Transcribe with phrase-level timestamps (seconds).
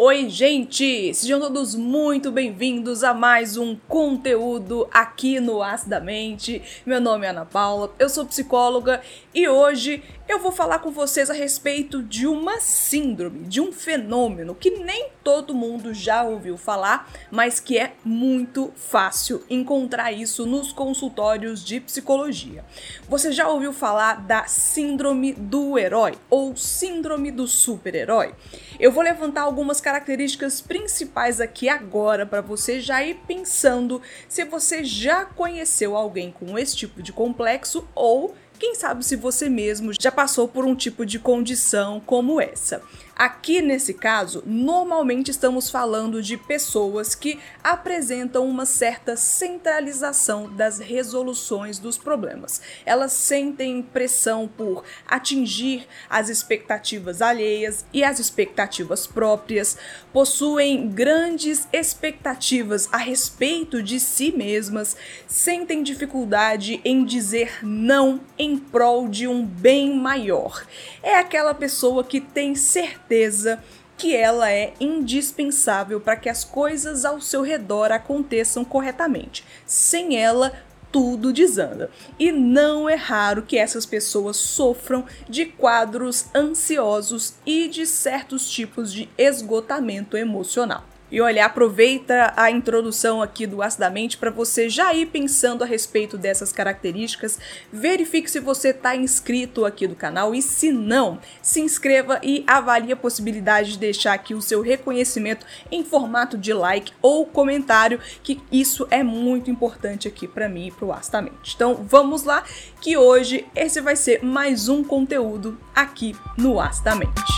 [0.00, 1.12] Oi, gente!
[1.12, 6.62] Sejam todos muito bem-vindos a mais um conteúdo aqui no Acidamente.
[6.86, 9.02] Meu nome é Ana Paula, eu sou psicóloga
[9.34, 14.54] e hoje eu vou falar com vocês a respeito de uma síndrome, de um fenômeno
[14.54, 20.70] que nem todo mundo já ouviu falar, mas que é muito fácil encontrar isso nos
[20.70, 22.64] consultórios de psicologia.
[23.08, 28.34] Você já ouviu falar da síndrome do herói ou síndrome do super-herói?
[28.78, 34.84] Eu vou levantar algumas características principais aqui agora para você já ir pensando se você
[34.84, 40.10] já conheceu alguém com esse tipo de complexo ou quem sabe se você mesmo já
[40.10, 42.82] passou por um tipo de condição como essa.
[43.18, 51.80] Aqui nesse caso, normalmente estamos falando de pessoas que apresentam uma certa centralização das resoluções
[51.80, 52.62] dos problemas.
[52.86, 59.76] Elas sentem pressão por atingir as expectativas alheias e as expectativas próprias,
[60.12, 64.96] possuem grandes expectativas a respeito de si mesmas,
[65.26, 70.64] sentem dificuldade em dizer não em prol de um bem maior.
[71.02, 73.62] É aquela pessoa que tem certeza
[73.96, 79.44] que ela é indispensável para que as coisas ao seu redor aconteçam corretamente.
[79.66, 80.52] Sem ela,
[80.92, 81.90] tudo desanda.
[82.18, 88.92] E não é raro que essas pessoas sofram de quadros ansiosos e de certos tipos
[88.92, 90.84] de esgotamento emocional.
[91.10, 96.18] E olha, aproveita a introdução aqui do Acidamente para você já ir pensando a respeito
[96.18, 97.38] dessas características.
[97.72, 102.92] Verifique se você está inscrito aqui do canal e se não, se inscreva e avalie
[102.92, 108.40] a possibilidade de deixar aqui o seu reconhecimento em formato de like ou comentário, que
[108.52, 111.54] isso é muito importante aqui para mim e para o Acidamente.
[111.54, 112.44] Então vamos lá,
[112.80, 117.37] que hoje esse vai ser mais um conteúdo aqui no Acidamente.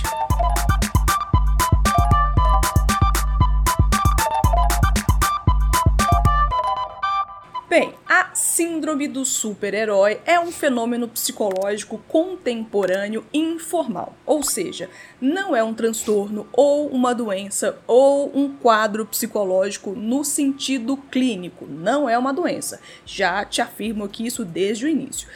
[8.61, 16.47] Síndrome do super-herói é um fenômeno psicológico contemporâneo informal, ou seja, não é um transtorno
[16.53, 22.83] ou uma doença ou um quadro psicológico no sentido clínico, não é uma doença.
[23.07, 25.27] Já te afirmo aqui isso desde o início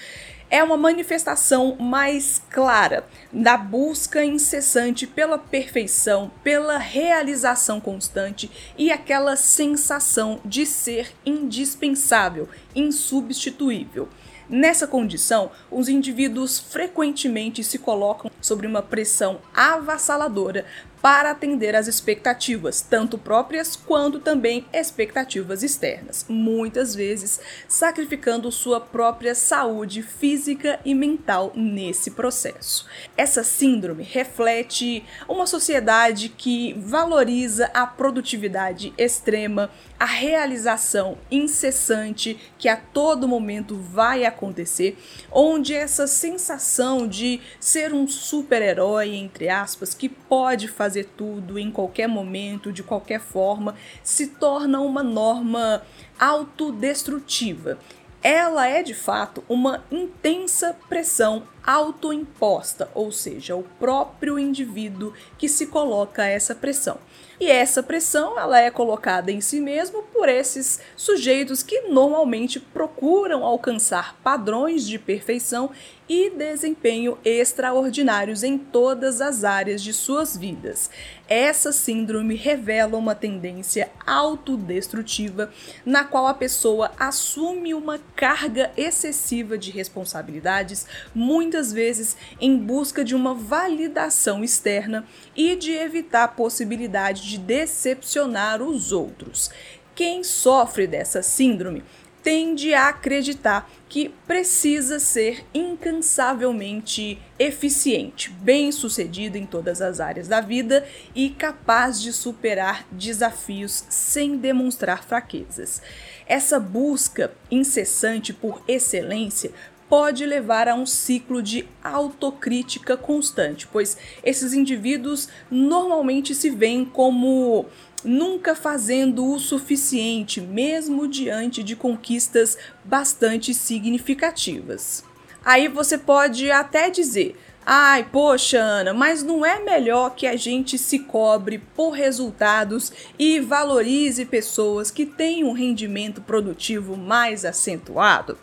[0.55, 8.49] é uma manifestação mais clara da busca incessante pela perfeição, pela realização constante
[8.79, 14.09] e aquela sensação de ser indispensável, insubstituível.
[14.49, 20.67] Nessa condição, os indivíduos frequentemente se colocam sobre uma pressão avassaladora
[21.05, 27.39] para atender às expectativas, tanto próprias quanto também expectativas externas, muitas vezes
[27.69, 32.87] sacrificando sua própria saúde física e mental nesse processo.
[33.19, 39.71] Essa síndrome reflete uma sociedade que valoriza a produtividade extrema,
[40.01, 44.97] a realização incessante que a todo momento vai acontecer,
[45.31, 51.73] onde essa sensação de ser um super-herói, entre aspas, que pode fazer fazer tudo em
[51.73, 55.83] qualquer momento, de qualquer forma, se torna uma norma
[56.19, 57.79] autodestrutiva.
[58.23, 65.67] Ela é de fato uma intensa pressão autoimposta, ou seja, o próprio indivíduo que se
[65.67, 66.99] coloca essa pressão.
[67.41, 73.45] E essa pressão ela é colocada em si mesmo por esses sujeitos que normalmente procuram
[73.45, 75.71] alcançar padrões de perfeição
[76.09, 80.91] e desempenho extraordinários em todas as áreas de suas vidas.
[81.27, 85.51] Essa síndrome revela uma tendência autodestrutiva
[85.85, 93.15] na qual a pessoa assume uma carga excessiva de responsabilidades, muitas vezes em busca de
[93.15, 99.51] uma validação externa e de evitar a possibilidade de decepcionar os outros.
[99.95, 101.85] Quem sofre dessa síndrome
[102.25, 110.89] tende a acreditar que precisa ser incansavelmente eficiente, bem-sucedido em todas as áreas da vida
[111.15, 115.83] e capaz de superar desafios sem demonstrar fraquezas.
[116.27, 119.53] Essa busca incessante por excelência
[119.87, 127.67] pode levar a um ciclo de autocrítica constante, pois esses indivíduos normalmente se veem como
[128.05, 135.05] nunca fazendo o suficiente, mesmo diante de conquistas bastante significativas.
[135.45, 137.37] Aí você pode até dizer:
[137.67, 143.41] Ai, poxa, Ana, mas não é melhor que a gente se cobre por resultados e
[143.41, 148.39] valorize pessoas que têm um rendimento produtivo mais acentuado?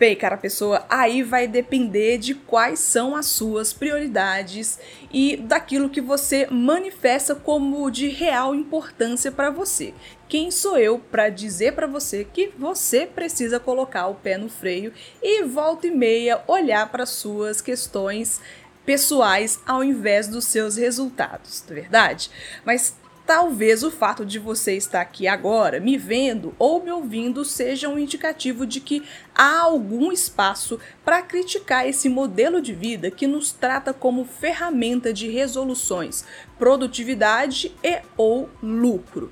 [0.00, 4.78] Bem, cara, pessoa, aí vai depender de quais são as suas prioridades
[5.12, 9.92] e daquilo que você manifesta como de real importância para você.
[10.26, 14.90] Quem sou eu para dizer para você que você precisa colocar o pé no freio
[15.22, 18.40] e volta e meia olhar para suas questões
[18.86, 22.30] pessoais ao invés dos seus resultados, não é verdade?
[22.64, 22.96] Mas
[23.30, 27.96] Talvez o fato de você estar aqui agora, me vendo ou me ouvindo, seja um
[27.96, 33.94] indicativo de que há algum espaço para criticar esse modelo de vida que nos trata
[33.94, 36.24] como ferramenta de resoluções,
[36.58, 39.30] produtividade e ou lucro.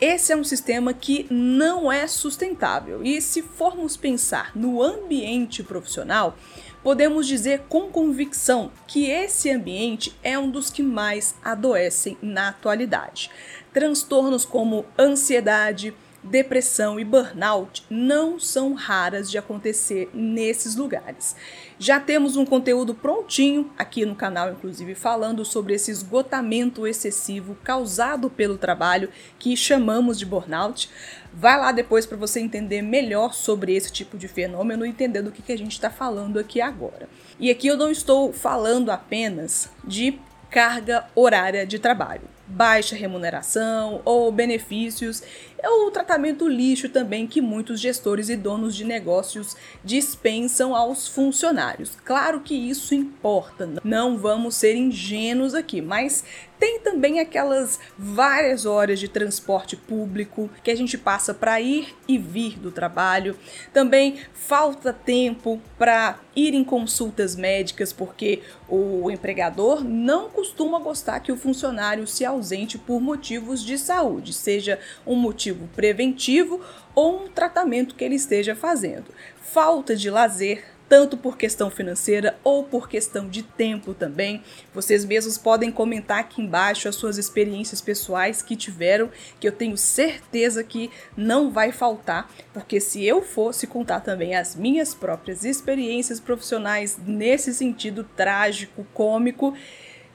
[0.00, 3.02] Esse é um sistema que não é sustentável.
[3.02, 6.36] E se formos pensar no ambiente profissional,
[6.82, 13.30] podemos dizer com convicção que esse ambiente é um dos que mais adoecem na atualidade.
[13.72, 21.34] Transtornos como ansiedade, depressão e burnout não são raras de acontecer nesses lugares.
[21.78, 28.30] Já temos um conteúdo prontinho aqui no canal, inclusive, falando sobre esse esgotamento excessivo causado
[28.30, 29.08] pelo trabalho
[29.38, 30.88] que chamamos de burnout.
[31.32, 35.32] Vai lá depois para você entender melhor sobre esse tipo de fenômeno e entender do
[35.32, 37.08] que, que a gente está falando aqui agora.
[37.40, 40.20] E aqui eu não estou falando apenas de
[40.50, 45.22] carga horária de trabalho baixa remuneração ou benefícios,
[45.62, 51.96] é o tratamento lixo também que muitos gestores e donos de negócios dispensam aos funcionários.
[52.04, 56.24] Claro que isso importa, não vamos ser ingênuos aqui, mas
[56.62, 62.16] tem também aquelas várias horas de transporte público que a gente passa para ir e
[62.16, 63.36] vir do trabalho.
[63.72, 71.32] Também falta tempo para ir em consultas médicas, porque o empregador não costuma gostar que
[71.32, 76.60] o funcionário se ausente por motivos de saúde, seja um motivo preventivo
[76.94, 79.06] ou um tratamento que ele esteja fazendo.
[79.40, 84.42] Falta de lazer, tanto por questão financeira ou por questão de tempo também.
[84.74, 89.10] Vocês mesmos podem comentar aqui embaixo as suas experiências pessoais que tiveram,
[89.40, 94.54] que eu tenho certeza que não vai faltar, porque se eu fosse contar também as
[94.54, 99.54] minhas próprias experiências profissionais nesse sentido trágico, cômico,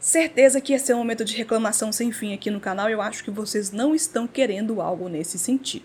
[0.07, 2.89] certeza que ia ser um momento de reclamação sem fim aqui no canal.
[2.89, 5.83] Eu acho que vocês não estão querendo algo nesse sentido.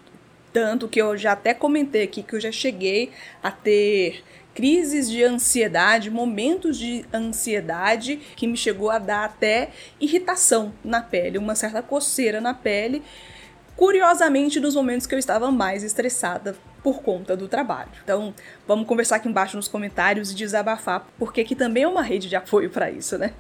[0.53, 3.11] Tanto que eu já até comentei aqui que eu já cheguei
[3.43, 4.23] a ter
[4.55, 9.71] crises de ansiedade, momentos de ansiedade que me chegou a dar até
[10.01, 13.03] irritação na pele, uma certa coceira na pele.
[13.75, 17.91] Curiosamente, nos momentos que eu estava mais estressada por conta do trabalho.
[18.05, 18.33] Então,
[18.69, 22.37] vamos conversar aqui embaixo nos comentários e desabafar, porque aqui também é uma rede de
[22.37, 23.33] apoio para isso, né?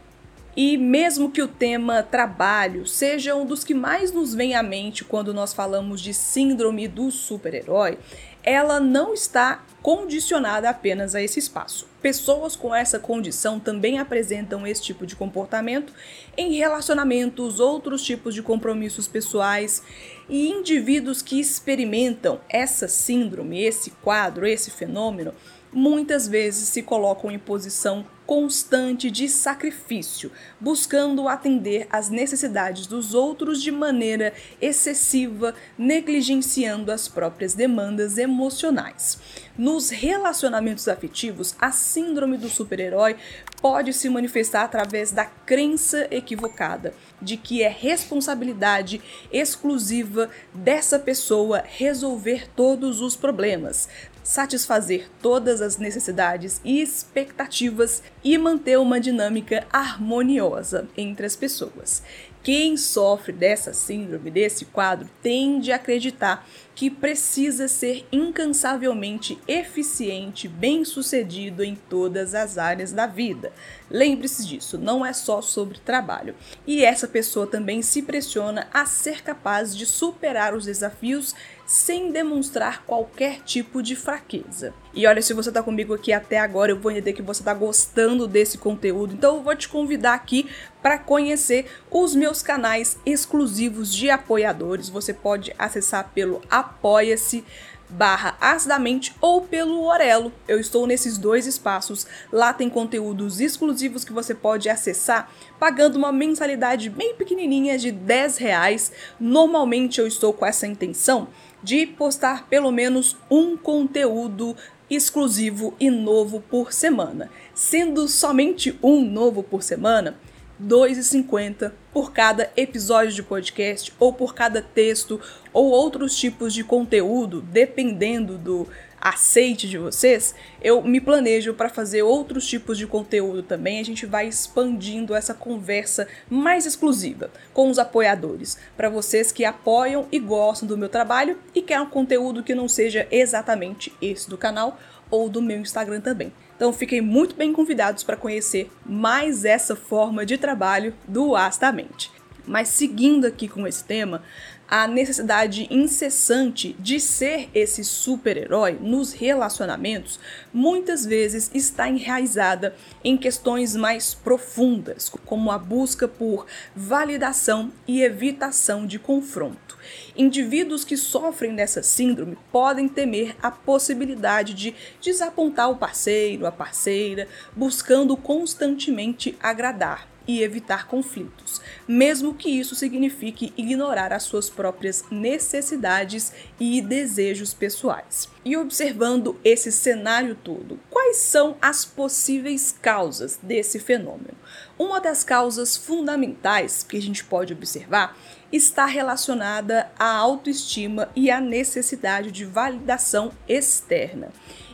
[0.55, 5.03] E mesmo que o tema trabalho seja um dos que mais nos vem à mente
[5.03, 7.99] quando nós falamos de síndrome do super-herói,
[8.45, 11.89] ela não está condicionada apenas a esse espaço.
[12.03, 15.93] Pessoas com essa condição também apresentam esse tipo de comportamento
[16.37, 19.83] em relacionamentos, outros tipos de compromissos pessoais
[20.29, 25.33] e indivíduos que experimentam essa síndrome, esse quadro, esse fenômeno
[25.73, 33.63] muitas vezes se colocam em posição constante de sacrifício, buscando atender às necessidades dos outros
[33.63, 39.19] de maneira excessiva, negligenciando as próprias demandas emocionais.
[39.59, 43.17] Nos relacionamentos afetivos, a síndrome do super-herói
[43.61, 49.01] pode se manifestar através da crença equivocada de que é responsabilidade
[49.31, 53.91] exclusiva dessa pessoa resolver todos os problemas,
[54.23, 62.03] satisfazer todas as necessidades e expectativas e manter uma dinâmica harmoniosa entre as pessoas.
[62.43, 71.63] Quem sofre dessa síndrome, desse quadro, tende a acreditar que precisa ser incansavelmente eficiente, bem-sucedido
[71.63, 73.53] em todas as áreas da vida.
[73.91, 76.35] Lembre-se disso, não é só sobre trabalho.
[76.67, 81.35] E essa pessoa também se pressiona a ser capaz de superar os desafios
[81.67, 84.75] sem demonstrar qualquer tipo de fraqueza.
[84.93, 87.55] E olha, se você está comigo aqui até agora, eu vou entender que você está
[87.55, 90.49] gostando desse conteúdo, então eu vou te convidar aqui
[90.83, 94.91] para conhecer os meus canais exclusivos de apoiadores.
[94.91, 97.45] Você pode acessar pelo apoia-se
[97.93, 100.33] barra acidamente ou pelo Orelo.
[100.49, 102.07] Eu estou nesses dois espaços.
[102.33, 108.39] Lá tem conteúdos exclusivos que você pode acessar pagando uma mensalidade bem pequenininha de 10
[108.39, 108.93] reais.
[109.21, 111.29] Normalmente eu estou com essa intenção
[111.63, 114.57] de postar pelo menos um conteúdo
[114.91, 117.31] exclusivo e novo por semana.
[117.55, 120.17] Sendo somente um novo por semana,
[120.61, 125.21] 2,50 por cada episódio de podcast, ou por cada texto,
[125.53, 128.67] ou outros tipos de conteúdo, dependendo do
[129.03, 130.33] aceite de vocês,
[130.63, 133.81] eu me planejo para fazer outros tipos de conteúdo também.
[133.81, 140.07] A gente vai expandindo essa conversa mais exclusiva com os apoiadores, para vocês que apoiam
[140.13, 144.39] e gostam do meu trabalho e querem um conteúdo que não seja exatamente esse do
[144.39, 144.79] canal
[145.11, 146.33] ou do meu Instagram também.
[146.63, 152.09] Então fiquem muito bem convidados para conhecer mais essa forma de trabalho do Astamente.
[152.47, 154.23] Mas seguindo aqui com esse tema,
[154.69, 160.21] a necessidade incessante de ser esse super-herói nos relacionamentos
[160.55, 168.87] muitas vezes está enraizada em questões mais profundas, como a busca por validação e evitação
[168.87, 169.72] de confronto.
[170.17, 177.29] Indivíduos que sofrem dessa síndrome podem temer a possibilidade de desapontar o parceiro, a parceira,
[177.57, 186.33] buscando constantemente agradar e evitar conflitos, mesmo que isso signifique ignorar as suas próprias necessidades
[186.61, 188.29] e desejos pessoais.
[188.45, 194.37] E observando esse cenário todo, quais são as possíveis causas desse fenômeno?
[194.79, 198.17] Uma das causas fundamentais que a gente pode observar
[198.53, 204.29] está relacionada à autoestima e à necessidade de validação externa.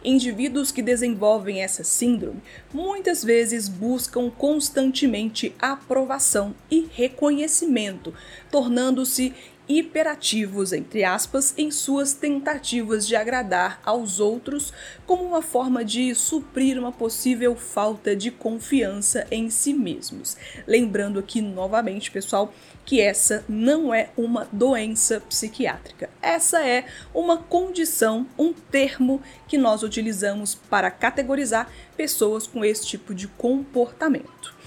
[0.05, 2.43] Indivíduos que desenvolvem essa síndrome
[2.73, 8.15] muitas vezes buscam constantemente aprovação e reconhecimento,
[8.51, 9.35] tornando-se
[9.69, 14.73] hiperativos, entre aspas, em suas tentativas de agradar aos outros
[15.07, 20.37] como uma forma de suprir uma possível falta de confiança em si mesmos.
[20.67, 22.53] Lembrando aqui novamente, pessoal,
[22.85, 26.09] que essa não é uma doença psiquiátrica.
[26.23, 33.15] Essa é uma condição, um termo que nós utilizamos para categorizar pessoas com esse tipo
[33.15, 34.58] de comportamento.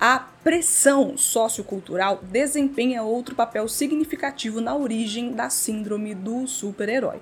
[0.00, 7.20] A pressão sociocultural desempenha outro papel significativo na origem da síndrome do super-herói.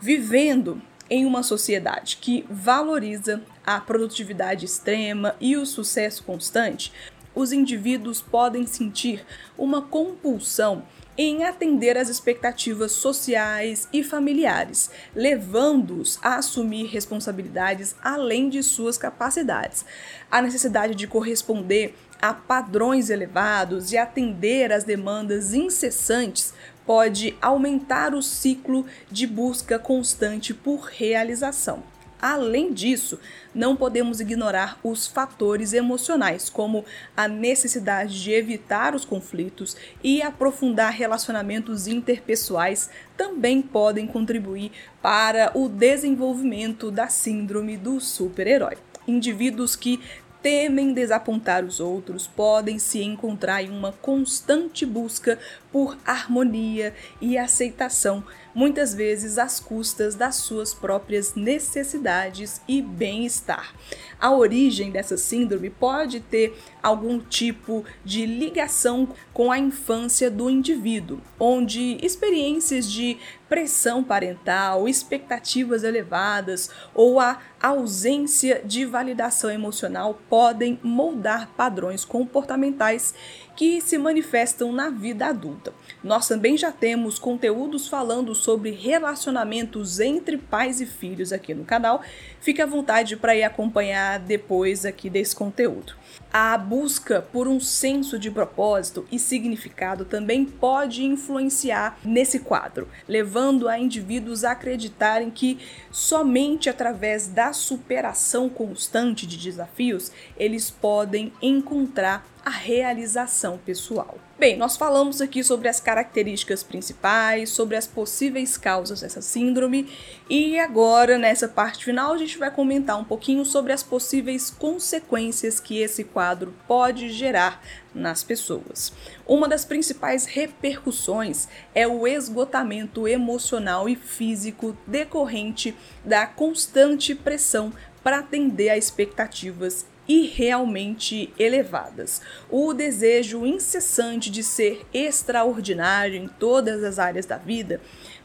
[0.00, 6.92] Vivendo em uma sociedade que valoriza a produtividade extrema e o sucesso constante,
[7.34, 9.24] os indivíduos podem sentir
[9.56, 10.82] uma compulsão
[11.18, 19.84] em atender às expectativas sociais e familiares, levando-os a assumir responsabilidades além de suas capacidades.
[20.30, 26.52] A necessidade de corresponder a padrões elevados e atender às demandas incessantes
[26.84, 31.95] pode aumentar o ciclo de busca constante por realização.
[32.20, 33.18] Além disso,
[33.54, 36.84] não podemos ignorar os fatores emocionais, como
[37.16, 45.68] a necessidade de evitar os conflitos e aprofundar relacionamentos interpessoais, também podem contribuir para o
[45.68, 48.78] desenvolvimento da síndrome do super-herói.
[49.06, 50.00] Indivíduos que
[50.42, 55.40] temem desapontar os outros podem se encontrar em uma constante busca
[55.76, 63.74] por harmonia e aceitação, muitas vezes às custas das suas próprias necessidades e bem-estar.
[64.18, 71.20] A origem dessa síndrome pode ter algum tipo de ligação com a infância do indivíduo,
[71.38, 81.48] onde experiências de pressão parental, expectativas elevadas ou a ausência de validação emocional podem moldar
[81.56, 83.14] padrões comportamentais
[83.56, 85.72] que se manifestam na vida adulta.
[86.04, 92.02] Nós também já temos conteúdos falando sobre relacionamentos entre pais e filhos aqui no canal.
[92.46, 95.96] Fique à vontade para ir acompanhar depois aqui desse conteúdo.
[96.32, 103.68] A busca por um senso de propósito e significado também pode influenciar nesse quadro, levando
[103.68, 105.58] a indivíduos a acreditarem que
[105.90, 114.16] somente através da superação constante de desafios eles podem encontrar a realização pessoal.
[114.38, 119.88] Bem, nós falamos aqui sobre as características principais, sobre as possíveis causas dessa síndrome,
[120.28, 125.58] e agora, nessa parte final, a gente vai comentar um pouquinho sobre as possíveis consequências
[125.58, 127.62] que esse quadro pode gerar
[127.94, 128.92] nas pessoas.
[129.26, 135.74] Uma das principais repercussões é o esgotamento emocional e físico decorrente
[136.04, 137.72] da constante pressão
[138.04, 142.22] para atender a expectativas e realmente elevadas.
[142.50, 147.80] O desejo incessante de ser extraordinário em todas as áreas da vida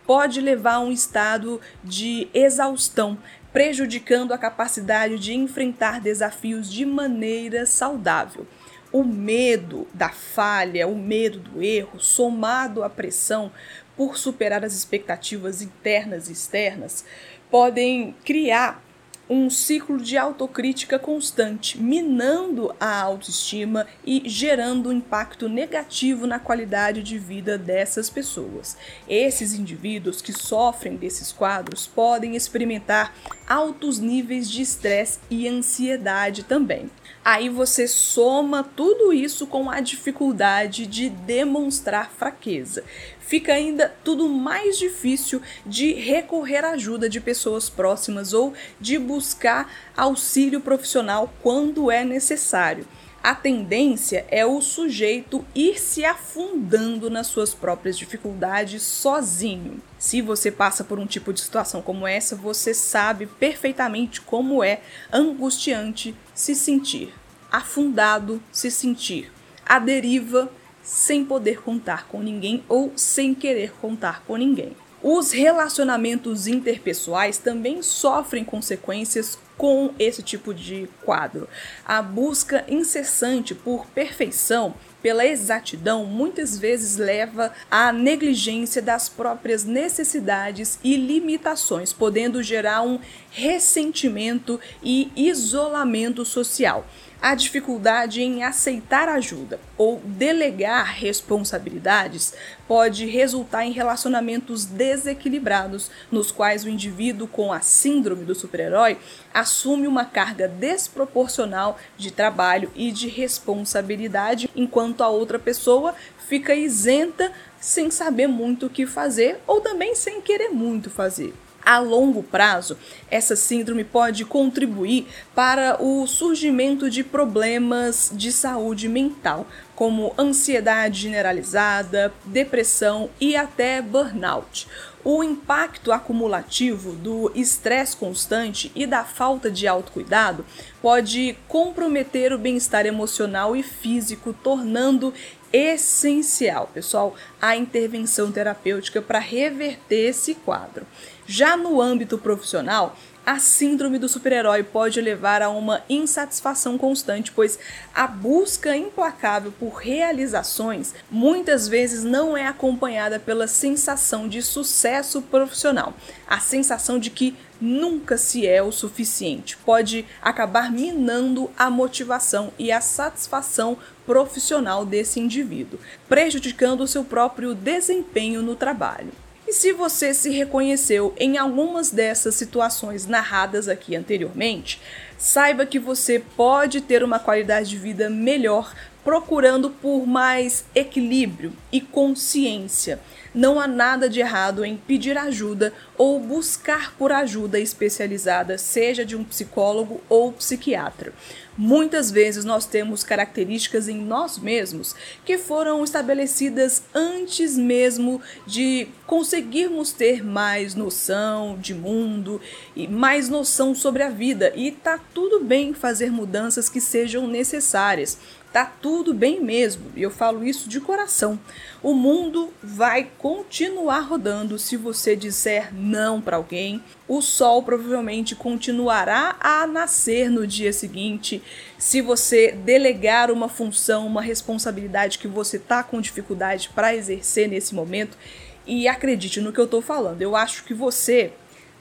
[0.05, 3.17] pode levar a um estado de exaustão,
[3.53, 8.45] prejudicando a capacidade de enfrentar desafios de maneira saudável.
[8.91, 13.51] O medo da falha, o medo do erro, somado à pressão
[13.95, 17.05] por superar as expectativas internas e externas,
[17.49, 18.83] podem criar
[19.31, 27.01] um ciclo de autocrítica constante, minando a autoestima e gerando um impacto negativo na qualidade
[27.01, 28.75] de vida dessas pessoas.
[29.07, 33.15] Esses indivíduos que sofrem desses quadros podem experimentar
[33.47, 36.91] altos níveis de estresse e ansiedade também.
[37.23, 42.83] Aí você soma tudo isso com a dificuldade de demonstrar fraqueza.
[43.19, 49.71] Fica ainda tudo mais difícil de recorrer à ajuda de pessoas próximas ou de buscar
[49.95, 52.87] auxílio profissional quando é necessário
[53.23, 59.79] a tendência é o sujeito ir se afundando nas suas próprias dificuldades sozinho.
[60.01, 64.81] Se você passa por um tipo de situação como essa, você sabe perfeitamente como é
[65.13, 67.13] angustiante se sentir,
[67.51, 69.31] afundado se sentir,
[69.63, 74.75] à deriva, sem poder contar com ninguém ou sem querer contar com ninguém.
[75.03, 81.47] Os relacionamentos interpessoais também sofrem consequências com esse tipo de quadro.
[81.85, 90.79] A busca incessante por perfeição, pela exatidão, muitas vezes leva à negligência das próprias necessidades
[90.83, 92.99] e limitações, podendo gerar um
[93.31, 96.85] ressentimento e isolamento social
[97.21, 102.33] a dificuldade em aceitar ajuda ou delegar responsabilidades
[102.67, 108.97] pode resultar em relacionamentos desequilibrados, nos quais o indivíduo com a síndrome do super-herói
[109.31, 115.93] assume uma carga desproporcional de trabalho e de responsabilidade, enquanto a outra pessoa
[116.27, 121.33] fica isenta sem saber muito o que fazer ou também sem querer muito fazer.
[121.63, 122.77] A longo prazo,
[123.09, 132.13] essa síndrome pode contribuir para o surgimento de problemas de saúde mental, como ansiedade generalizada,
[132.25, 134.67] depressão e até burnout.
[135.03, 140.45] O impacto acumulativo do estresse constante e da falta de autocuidado
[140.81, 145.11] pode comprometer o bem-estar emocional e físico, tornando
[145.51, 150.85] essencial, pessoal, a intervenção terapêutica para reverter esse quadro.
[151.33, 152.93] Já no âmbito profissional,
[153.25, 157.57] a síndrome do super-herói pode levar a uma insatisfação constante, pois
[157.95, 165.93] a busca implacável por realizações muitas vezes não é acompanhada pela sensação de sucesso profissional,
[166.27, 169.55] a sensação de que nunca se é o suficiente.
[169.55, 177.55] Pode acabar minando a motivação e a satisfação profissional desse indivíduo, prejudicando o seu próprio
[177.55, 179.13] desempenho no trabalho.
[179.51, 184.79] E se você se reconheceu em algumas dessas situações narradas aqui anteriormente,
[185.17, 191.81] saiba que você pode ter uma qualidade de vida melhor procurando por mais equilíbrio e
[191.81, 193.01] consciência.
[193.35, 199.17] Não há nada de errado em pedir ajuda ou buscar por ajuda especializada, seja de
[199.17, 201.11] um psicólogo ou psiquiatra.
[201.57, 209.91] Muitas vezes nós temos características em nós mesmos que foram estabelecidas antes mesmo de conseguirmos
[209.91, 212.39] ter mais noção de mundo
[212.73, 214.53] e mais noção sobre a vida.
[214.55, 218.17] E tá tudo bem fazer mudanças que sejam necessárias.
[218.51, 221.39] Tá tudo bem mesmo, e eu falo isso de coração.
[221.81, 226.83] O mundo vai continuar rodando se você disser não para alguém.
[227.07, 231.40] O sol provavelmente continuará a nascer no dia seguinte
[231.77, 237.73] se você delegar uma função, uma responsabilidade que você tá com dificuldade para exercer nesse
[237.75, 238.17] momento.
[238.65, 240.21] E acredite no que eu tô falando.
[240.21, 241.33] Eu acho que você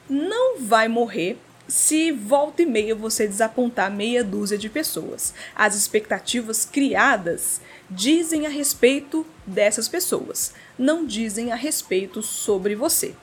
[0.09, 1.37] não vai morrer
[1.71, 5.33] se volta e meia você desapontar meia dúzia de pessoas.
[5.55, 13.15] As expectativas criadas dizem a respeito dessas pessoas, não dizem a respeito sobre você.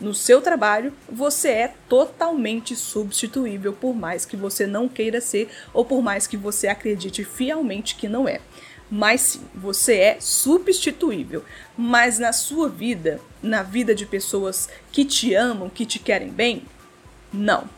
[0.00, 5.84] No seu trabalho, você é totalmente substituível, por mais que você não queira ser ou
[5.84, 8.40] por mais que você acredite fielmente que não é.
[8.90, 11.44] Mas sim, você é substituível.
[11.76, 16.64] Mas na sua vida, na vida de pessoas que te amam, que te querem bem,
[17.32, 17.68] não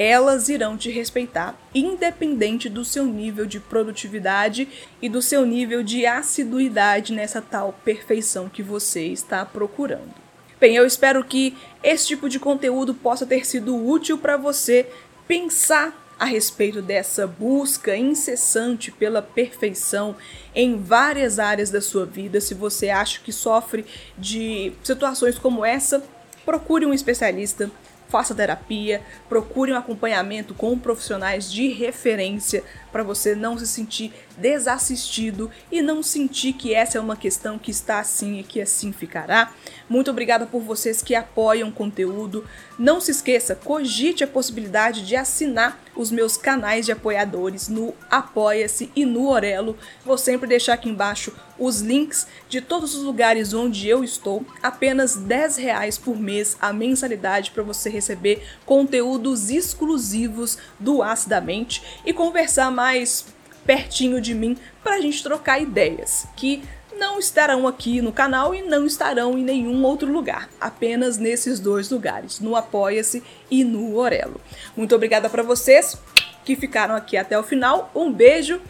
[0.00, 4.66] elas irão te respeitar, independente do seu nível de produtividade
[5.02, 10.29] e do seu nível de assiduidade nessa tal perfeição que você está procurando.
[10.60, 14.86] Bem, eu espero que esse tipo de conteúdo possa ter sido útil para você
[15.26, 20.14] pensar a respeito dessa busca incessante pela perfeição
[20.54, 22.42] em várias áreas da sua vida.
[22.42, 23.86] Se você acha que sofre
[24.18, 26.04] de situações como essa,
[26.44, 27.70] procure um especialista,
[28.10, 35.50] faça terapia, procure um acompanhamento com profissionais de referência para você não se sentir desassistido
[35.70, 39.52] e não sentir que essa é uma questão que está assim e que assim ficará.
[39.88, 42.44] Muito obrigada por vocês que apoiam o conteúdo.
[42.78, 48.90] Não se esqueça, cogite a possibilidade de assinar os meus canais de apoiadores no Apoia-se
[48.96, 49.76] e no Orelo.
[50.04, 54.46] Vou sempre deixar aqui embaixo os links de todos os lugares onde eu estou.
[54.62, 62.12] Apenas 10 reais por mês a mensalidade para você receber conteúdos exclusivos do Acidamente e
[62.12, 63.26] conversar mais
[63.64, 66.62] pertinho de mim para a gente trocar ideias, que
[66.96, 71.90] não estarão aqui no canal e não estarão em nenhum outro lugar, apenas nesses dois
[71.90, 74.40] lugares, no Apoia-se e no Orelo.
[74.76, 75.96] Muito obrigada para vocês
[76.44, 77.90] que ficaram aqui até o final.
[77.94, 78.60] Um beijo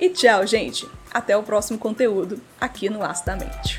[0.00, 0.86] e tchau, gente.
[1.12, 3.76] Até o próximo conteúdo aqui no Acidamente.